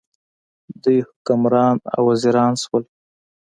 [0.83, 2.83] دوی حکمران او وزیران شول.